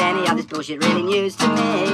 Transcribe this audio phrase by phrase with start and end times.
[0.00, 1.84] any of this bullshit really news to me?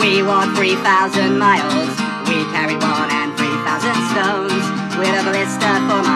[0.00, 1.88] We walked 3,000 miles.
[2.28, 4.64] We carried one and 3,000 stones.
[4.98, 6.15] With a blister for my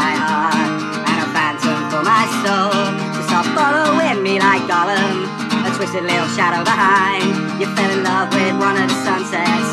[5.91, 7.59] a twisted little shadow behind.
[7.59, 9.71] You fell in love with one of the sunsets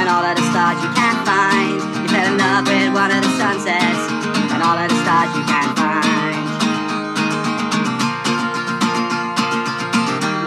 [0.00, 1.76] and all of the stars you can't find.
[1.76, 4.02] You fell in love with one of the sunsets
[4.48, 6.40] and all of the stars you can't find.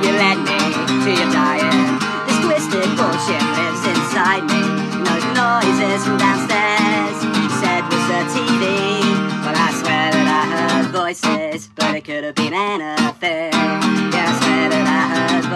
[0.02, 0.58] You led me
[1.06, 2.02] to your dying.
[2.26, 4.62] This twisted bullshit lives inside me.
[5.06, 7.18] Knows noises from downstairs.
[7.30, 9.06] You said was the TV.
[9.46, 13.61] Well, I swear that I heard voices, but it could have been anything.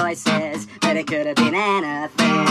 [0.05, 2.45] Voices, but it could have been anything.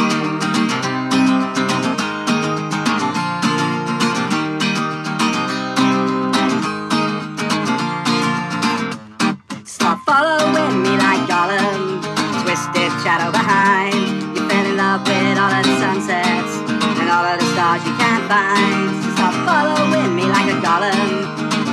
[9.65, 12.03] Stop following me like a Gollum,
[12.43, 14.03] twisted shadow behind.
[14.35, 16.53] You fell in love with all of the sunsets
[16.99, 18.91] and all of the stars you can't find.
[19.05, 21.07] So stop following me like a Gollum,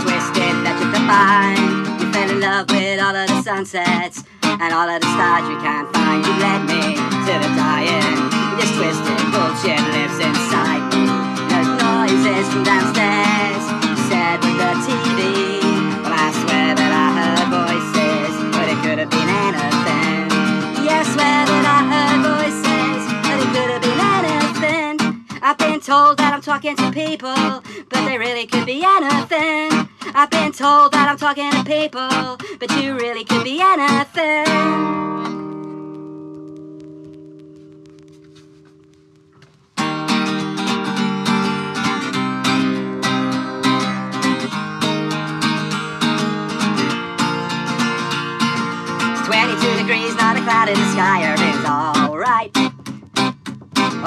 [0.03, 1.99] twisted that you could find.
[1.99, 4.23] You fell in love with all of the sunsets
[4.59, 6.25] and all of the stars you can't find.
[6.25, 8.17] You led me to the dying.
[8.59, 11.07] This twisted bullshit lives inside me.
[11.47, 13.63] There's noises from downstairs.
[14.11, 15.61] Said with the TV.
[16.03, 20.27] Well, I swear that I heard voices, but it could have been anything.
[20.83, 22.60] Yeah, I swear that I heard voices,
[25.81, 29.89] told that I'm talking to people, but they really could be anything.
[30.13, 35.40] I've been told that I'm talking to people, but you really could be anything.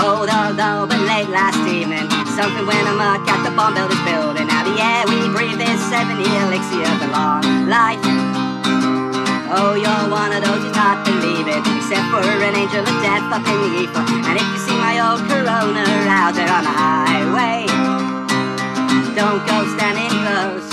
[0.05, 2.05] Oh, though, though, but late last evening,
[2.37, 4.53] something went amok at the bomb builders building.
[4.53, 7.41] Now the air we breathe is seven-year elixir for long
[7.73, 8.05] life.
[9.49, 13.49] Oh, you're one of those who's not believing, except for an angel of death up
[13.49, 14.05] in the ether.
[14.29, 17.65] And if you see my old Corona out there on the highway,
[19.17, 20.69] don't go standing close.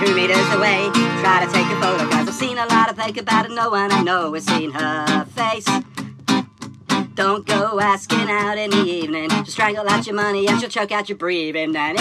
[0.00, 0.88] Two meters away,
[1.20, 3.52] try to take a photo, cause I've seen a lot of fake about it.
[3.52, 5.68] No one I know has seen her face.
[7.18, 9.28] Don't go asking out in the evening.
[9.28, 11.70] She'll strangle out your money and she'll choke out your breathing.
[11.70, 11.96] You die.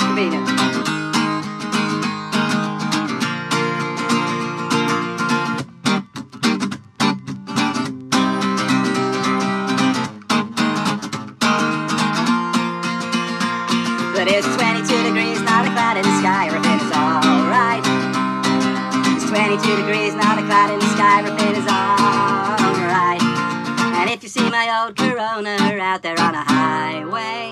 [0.00, 0.44] Convenient.
[14.16, 17.84] But it's 22 degrees, not a cloud in the sky, everything is alright.
[19.14, 20.89] It's 22 degrees, not a cloud in the sky,
[24.80, 27.50] old Corona out there on a highway,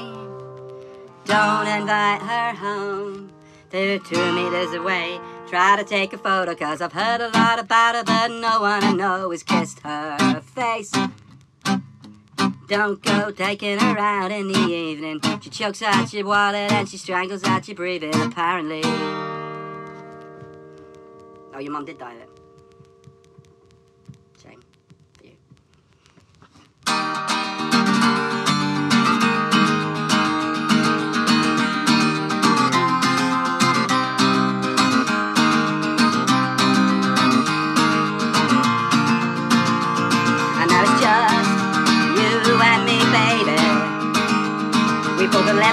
[1.24, 3.30] don't invite her home.
[3.70, 5.20] They're two meters away.
[5.46, 8.82] Try to take a photo, cause I've heard a lot about her, but no one
[8.82, 10.92] I know has kissed her face.
[12.66, 15.20] Don't go taking her out in the evening.
[15.40, 18.82] She chokes out your wallet and she strangles out your breathing, apparently.
[21.54, 22.37] Oh, your mum did die then.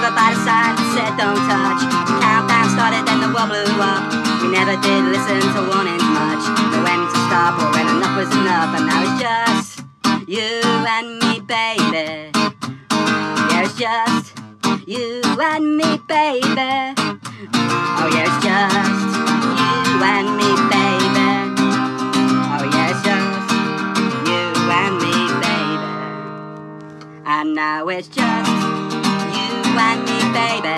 [0.06, 1.82] By the side and said don't touch.
[2.06, 4.06] The countdown started, then the world blew up.
[4.40, 6.46] We never did listen to warnings much.
[6.70, 8.70] Know when to stop or when enough was enough.
[8.78, 9.82] And now it's just
[10.28, 12.30] you and me, baby.
[13.50, 14.38] Yeah, it's just
[14.86, 16.94] you and me, baby.
[17.98, 19.02] Oh yeah, it's just
[19.58, 21.28] you and me, baby.
[22.54, 23.50] Oh yeah, it's just
[24.30, 25.90] you and me, baby.
[27.26, 28.75] And now it's just
[29.78, 30.76] and me, baby.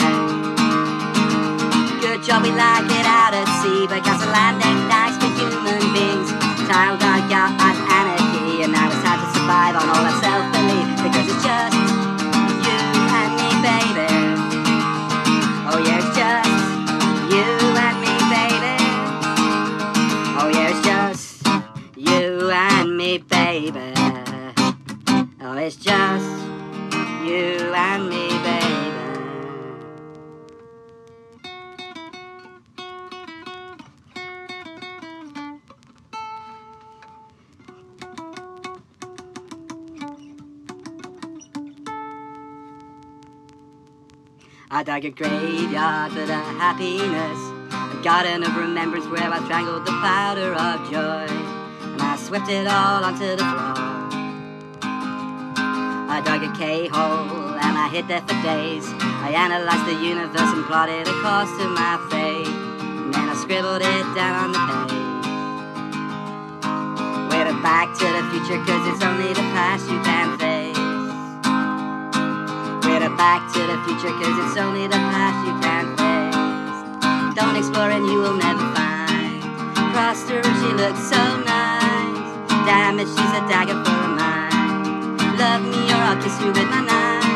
[2.00, 5.80] Good job we like it out at sea, because the land ain't nice for human
[5.94, 6.30] beings.
[6.68, 10.88] Child got got an anarchy, and now it's hard to survive on all that self-belief,
[11.04, 11.76] because it's just
[12.66, 12.80] you
[13.18, 14.10] and me, baby.
[15.70, 16.54] Oh yeah, it's just
[17.32, 17.48] you
[17.86, 18.76] and me, baby.
[20.40, 21.46] Oh yeah, it's just
[21.96, 23.92] you and me, baby.
[25.40, 26.26] Oh, it's just
[27.24, 28.67] you and me, baby.
[44.70, 47.40] I dug a graveyard for the happiness,
[47.72, 52.66] a garden of remembrance where I strangled the powder of joy, and I swept it
[52.66, 53.80] all onto the floor.
[56.12, 58.84] I dug a K-hole and I hid there for days.
[59.24, 63.80] I analyzed the universe and plotted a course to my fate, and then I scribbled
[63.80, 64.98] it down on the page.
[67.38, 70.47] A back to the future, cause it's only the past you can face.
[73.18, 77.34] Back to the future cause it's only the past you can't face.
[77.34, 79.42] Don't explore and you will never find.
[79.90, 82.46] Crossed her and she looks so nice.
[82.62, 85.18] Damn it, she's a dagger for a mind.
[85.34, 87.26] Love me or I'll kiss you with my knife.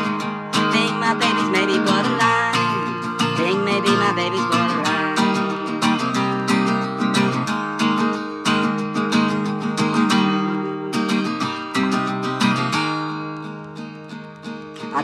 [0.71, 3.19] Think my baby's maybe borderline.
[3.35, 4.62] Think maybe my baby's borderline.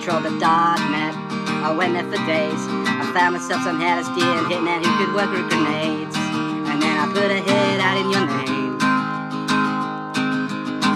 [0.08, 1.14] I the dark net.
[1.60, 2.64] I went there for days.
[2.72, 6.16] I found myself some LSD and hitman who could work with grenades.
[6.72, 8.80] And then I put a hit out in your name.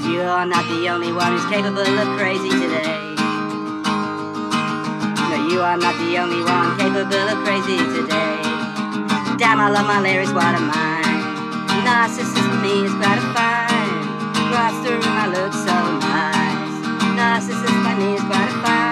[0.08, 3.12] You're not the only one who's capable of crazy today.
[5.28, 8.40] No, you are not the only one capable of crazy today.
[9.36, 11.04] Damn, I love my lyrics, what am I?
[11.84, 14.00] Narcissist for me is gratifying.
[14.48, 15.76] Cross the room, I look so
[16.08, 16.72] nice.
[17.20, 18.83] Narcissist by me is gratifying.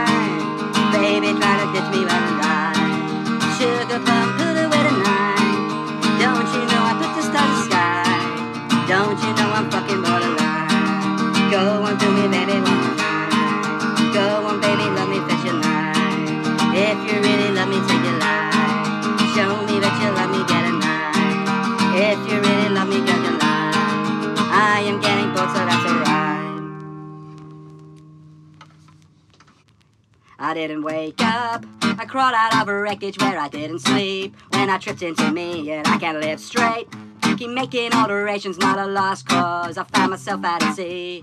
[32.12, 34.36] Crawled out of a wreckage where I didn't sleep.
[34.50, 36.90] When I tripped into me and I can't live straight.
[37.38, 39.78] Keep making alterations, not a lost cause.
[39.78, 41.22] I found myself out at sea.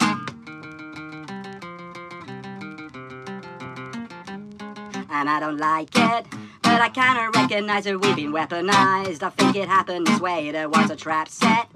[5.11, 6.27] And I don't like it.
[6.63, 9.23] But I kinda recognize that we've been weaponized.
[9.23, 11.69] I think it happened this way, there was a trap set.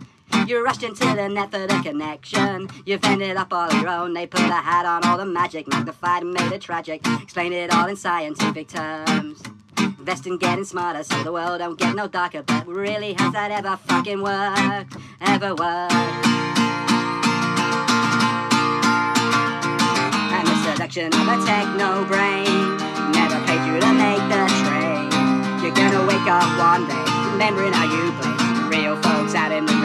[0.47, 2.69] You rushed into the net for the connection.
[2.85, 4.13] You've ended up all your own.
[4.13, 7.01] They put a hat on all the magic, magnified and made it tragic.
[7.23, 9.43] Explained it all in scientific terms.
[9.79, 12.43] Invest in getting smarter so the world don't get no darker.
[12.43, 14.97] But really, has that ever fucking worked?
[15.21, 15.95] Ever worked?
[20.35, 22.77] And the seduction of a techno brain
[23.13, 25.07] never paid you to make the train.
[25.63, 29.82] You're gonna wake up one day, remembering how you played real folks out in the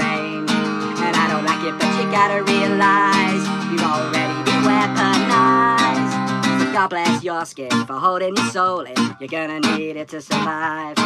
[1.72, 6.60] But you gotta realize you've already been weaponized.
[6.60, 8.96] So God bless your skin for holding your soul in.
[9.20, 10.98] You're gonna need it to survive.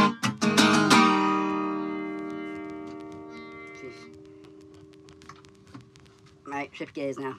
[6.46, 7.38] Right, shift gears now.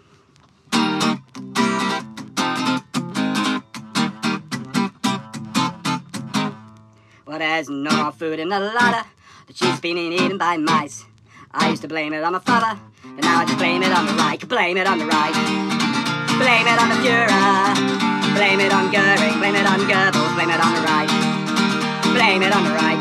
[7.26, 9.05] Well, there's no more food in the larder.
[9.47, 11.05] The cheese being eaten by mice.
[11.54, 14.06] I used to blame it on my father, and now I just blame it on
[14.06, 14.49] the Reich.
[14.49, 15.37] Blame it on the Reich.
[16.40, 17.76] Blame it on the Fuhrer.
[18.35, 19.37] Blame it on Goering.
[19.38, 20.32] Blame it on Goebbels.
[20.32, 21.12] Blame it on the Reich.
[22.16, 23.00] Blame it on the Reich.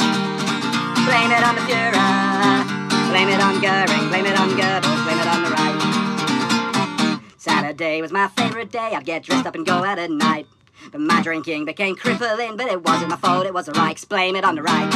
[1.08, 3.10] Blame it on the Fuhrer.
[3.10, 4.10] Blame it on Goering.
[4.10, 5.03] Blame it on Goebbels.
[5.05, 7.22] Blame it on the Reich.
[7.38, 8.91] Saturday was my favorite day.
[8.93, 10.46] I'd get dressed up and go out at night.
[10.91, 14.03] But my drinking became crippling, but it wasn't my fault, it was the Reich's.
[14.03, 14.91] Blame it on the Reich.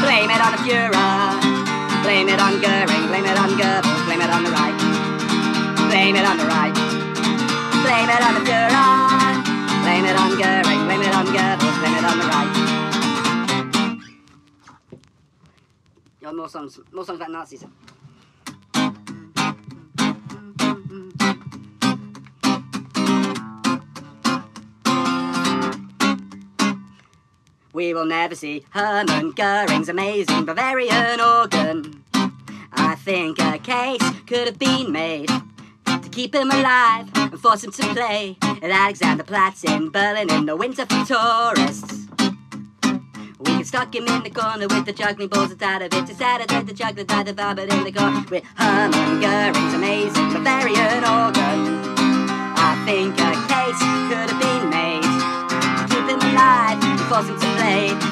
[0.00, 1.45] Blame it on the Fuhrer.
[2.06, 3.08] Blame it on Goering.
[3.08, 4.04] Blame it on Goebbels.
[4.06, 4.78] Blame it on the right.
[5.90, 6.72] Blame it on the right.
[7.82, 9.42] Blame it on the Fuhrer.
[9.82, 10.84] Blame it on Goering.
[10.86, 11.76] Blame it on Goebbels.
[11.80, 12.52] Blame it on the right.
[16.20, 17.64] Ja, more songs, more songs about Nazis.
[27.76, 32.02] We will never see Hermann Goering's amazing Bavarian organ.
[32.72, 35.28] I think a case could have been made
[35.84, 40.56] to keep him alive and force him to play at Alexanderplatz in Berlin in the
[40.56, 42.06] winter for tourists.
[43.40, 46.08] We can stuck him in the corner with the juggling balls out of it.
[46.08, 50.05] It's Saturday, the juggler died the vomit in the corner with Hermann Goering's amazing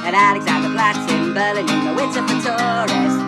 [0.04, 3.20] at Alexanderplatz in Berlin in the winter for tourists.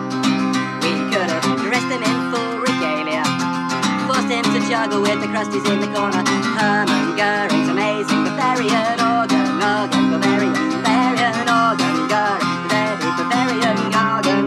[0.85, 3.25] We could have dressed him in full regalia,
[4.05, 6.21] forced him to juggle with the crusties in the corner.
[6.53, 10.53] Hermann Goering's amazing Bavarian organ, organ, Bavarian,
[10.85, 14.45] Bavarian organ, Goering, Bavarian, Bavarian organ.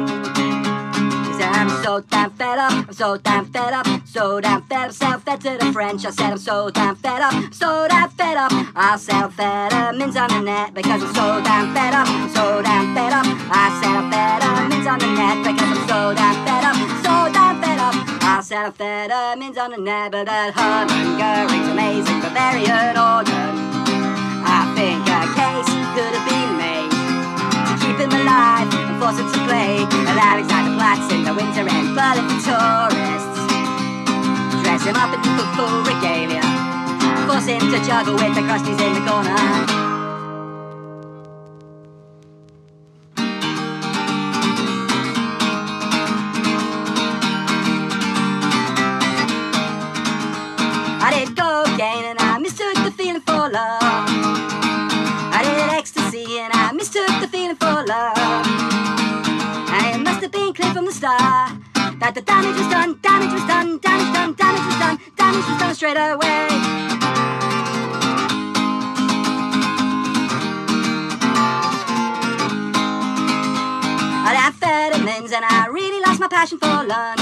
[1.27, 4.89] He said, I'm so damn fed up, I'm so damn fed up, so damn fed
[4.89, 6.05] up, sell fed to the French.
[6.05, 8.51] I said, I'm so damn fed up, so damn fed up.
[8.75, 13.13] I'll sell vitamins on the net because I'm so damn fed up, so damn fed
[13.13, 13.27] up.
[13.51, 16.77] I sell vitamins on the net because I'm so damn fed up,
[17.07, 17.95] so damn fed up.
[18.27, 23.55] I'll sell vitamins on the net, but that Hermann Goering's amazing Bavarian organ.
[24.43, 29.31] I think a case could have been made to keep him alive and force him
[29.31, 33.40] to play at Alexanderplatz in the winter and Berlin for tourists.
[34.71, 35.23] Dress him up in
[35.57, 36.43] full regalia,
[37.27, 39.35] force him to juggle with the crusties in the corner.
[51.03, 53.83] I did cocaine and I mistook the feeling for love.
[53.83, 58.47] I did ecstasy and I mistook the feeling for love.
[59.75, 61.59] And it must have been clear from the start
[61.99, 64.10] that the damage was done, damage was done, damage
[65.81, 66.47] straight away.
[74.27, 77.20] I had amphetamines and I really lost my passion for lunch.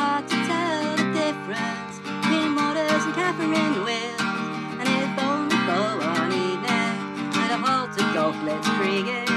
[0.00, 4.24] Hard to tell the difference between Waters and Catherine Wills.
[4.80, 6.96] And if only for one evening,
[7.36, 9.28] with a halt to go blitzkrieging,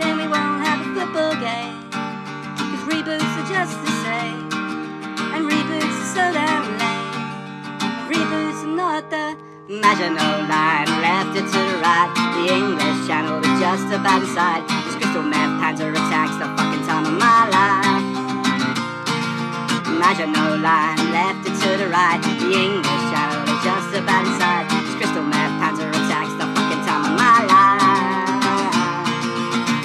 [0.00, 1.76] then we won't have a football game.
[1.92, 4.48] Cause reboots are just the same,
[5.34, 7.16] and reboots are so damn lame.
[8.08, 9.26] Reboots are not the
[9.68, 12.10] Maginot line, left it to the right.
[12.32, 14.77] The English channel is just about inside.
[20.18, 22.20] Maginot line, left it to the right.
[22.20, 24.68] The English channel is just about inside.
[24.68, 28.74] This crystal meth panzer attacks the fucking time of my life.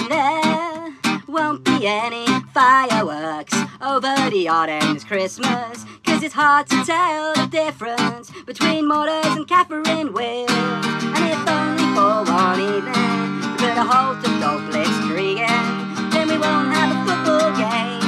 [0.09, 5.85] There won't be any fireworks over the autumn's Christmas.
[6.03, 10.49] Cause it's hard to tell the difference between Mortars and Catherine Wills.
[10.49, 16.39] And if only for one evening, we put a halt to go blitzkrieging, then we
[16.39, 18.02] won't have a football game.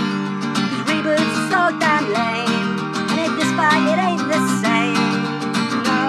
[2.15, 2.79] Lame,
[3.11, 4.95] and if this fight it ain't the same.
[5.83, 6.01] No,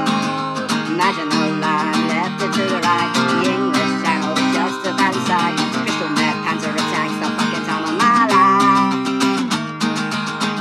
[0.95, 3.11] imagine no line left it to the right.
[3.43, 5.55] The English channel just about inside.
[5.83, 8.95] Crystal meth panzer attacks the fucking time of my life.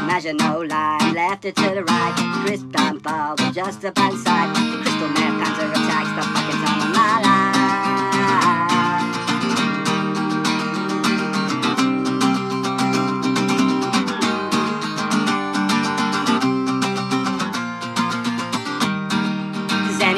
[0.03, 2.15] Imagine no line left it to the right.
[2.43, 4.49] Chris dump ball was just about inside.
[4.55, 4.84] Crystal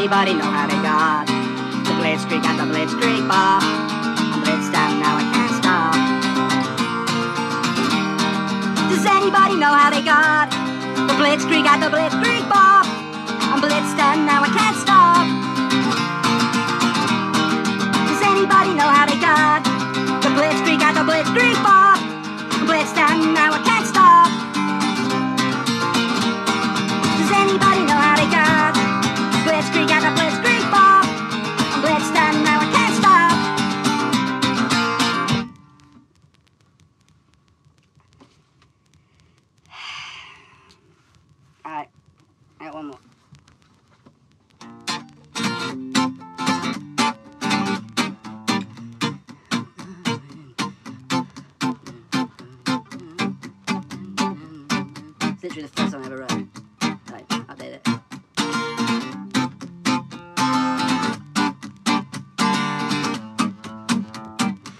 [0.08, 3.60] anybody know how they got the Blitzkrieg at the Blitzkrieg bar?
[3.60, 5.92] I'm blitzed out now, I can't stop.
[8.88, 10.48] Does anybody know how they got
[11.12, 12.88] the Blitzkrieg at the Blitzkrieg bar?
[13.52, 15.28] I'm blitzed out now, I can't stop.
[18.08, 19.60] Does anybody know how they got
[20.24, 22.00] the Blitzkrieg at the Blitzkrieg bar?
[22.00, 23.67] I'm blitzed out now, I can't
[55.58, 56.32] literally the first song I ever wrote.
[57.12, 57.84] Right, update it.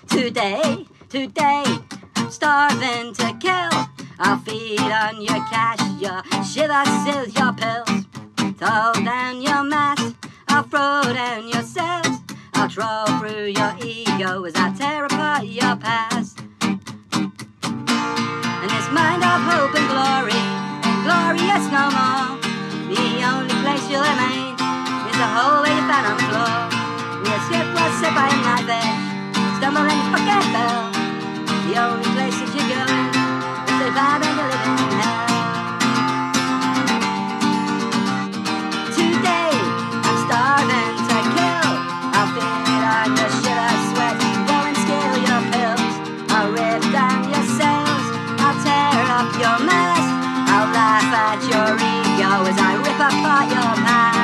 [0.08, 1.66] Today, today,
[2.30, 3.70] starving to kill.
[4.20, 8.06] I'll feed on your cash, your shivers, sills, your pills.
[8.58, 10.16] Throw down your mask,
[10.48, 12.08] I'll throw down your cells.
[12.54, 16.17] I'll troll through your ego as I tear apart your past.
[53.78, 54.17] Apart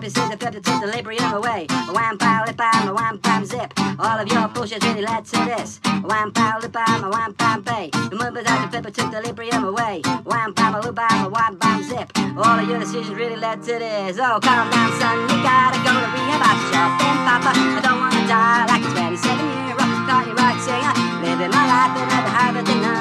[0.00, 0.08] pay.
[0.08, 1.66] The opposite of flip to equilibrium away.
[1.92, 3.72] Wham pow lip bam, a wham bam zip.
[3.98, 5.80] All of your bullshit really led to this.
[6.04, 7.90] Wham pow lip bam, a wham bam pay.
[7.90, 10.02] The movement that the flip took the equilibrium away.
[10.24, 12.10] Wham a loo bam, a wham bam zip.
[12.36, 14.18] All of your decisions really led to this.
[14.18, 16.42] Oh, calm down, son, you gotta go to rehab.
[16.44, 17.50] I shall thin papa.
[17.56, 19.96] I don't wanna die like a 27 year old.
[20.06, 20.94] Caught you right singer.
[21.24, 22.96] Living my life and never have a dinner.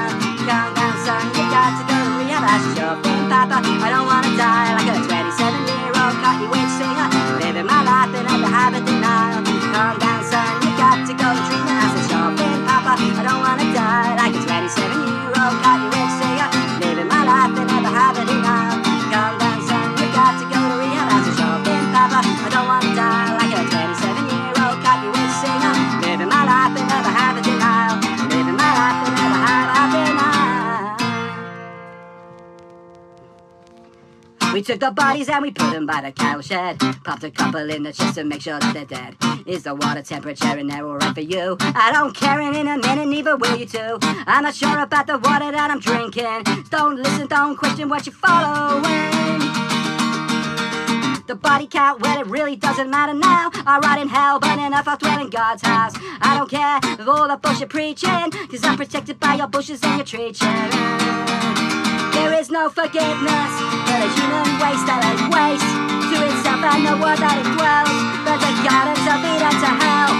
[0.48, 2.44] Calm down, son, you got to go to rehab.
[2.44, 3.58] I shall thin papa.
[3.84, 5.95] I don't wanna die like a 27 year old.
[6.46, 7.10] You singer.
[7.42, 9.42] Living my life and never have a denial.
[9.74, 11.80] Calm down, son, you got to go treatment.
[11.82, 12.94] I said, sure, thin papa.
[13.02, 15.25] I don't wanna die like a 27 year
[34.56, 36.80] We took the bodies and we put them by the cattle shed.
[37.04, 39.18] Popped a couple in the chest to make sure that they're dead.
[39.46, 41.58] Is the water temperature in there alright for you?
[41.60, 43.98] I don't care, and in a minute, neither will you too.
[44.02, 46.44] I'm not sure about the water that I'm drinking.
[46.70, 48.82] Don't listen, don't question what you're following.
[51.28, 53.52] The body count, well, it really doesn't matter now.
[53.66, 55.96] I rot in hell, but enough, I'll dwell in God's house.
[56.22, 59.98] I don't care of all the bullshit preaching, cause I'm protected by your bushes and
[59.98, 60.32] your tree
[62.16, 63.52] There is no forgiveness
[63.84, 65.68] for the human waste that is waste
[66.10, 67.92] to itself and the world that it dwells.
[68.24, 70.12] But the guidance of it unto hell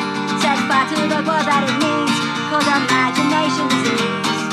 [0.44, 2.16] sets fire to the world that it needs,
[2.52, 4.44] called imagination disease.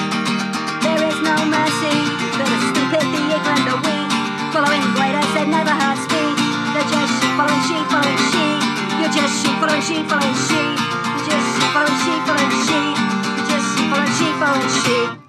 [0.87, 1.99] There is no mercy
[2.39, 4.11] for the stupid, the ignorant, the weak.
[4.55, 6.37] Following greaters that never heard speak.
[6.79, 8.59] They're just sheep following sheep following sheep.
[9.03, 10.79] You're just sheep following sheep following sheep.
[10.79, 12.95] You're just sheep following sheep following sheep.
[13.35, 15.22] You're just sheep following sheep following sheep.